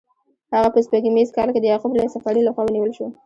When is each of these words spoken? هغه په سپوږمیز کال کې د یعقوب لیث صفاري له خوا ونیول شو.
هغه 0.55 0.69
په 0.73 0.79
سپوږمیز 0.85 1.29
کال 1.37 1.49
کې 1.53 1.59
د 1.61 1.65
یعقوب 1.71 1.91
لیث 1.95 2.11
صفاري 2.15 2.41
له 2.43 2.51
خوا 2.53 2.63
ونیول 2.65 2.91
شو. 2.97 3.07